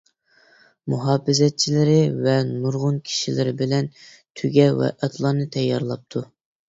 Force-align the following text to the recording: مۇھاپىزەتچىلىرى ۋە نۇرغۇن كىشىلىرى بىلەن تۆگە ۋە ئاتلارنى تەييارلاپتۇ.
مۇھاپىزەتچىلىرى 0.93 1.97
ۋە 2.27 2.33
نۇرغۇن 2.53 2.97
كىشىلىرى 3.09 3.53
بىلەن 3.63 3.93
تۆگە 4.41 4.67
ۋە 4.81 4.91
ئاتلارنى 4.97 5.47
تەييارلاپتۇ. 5.59 6.25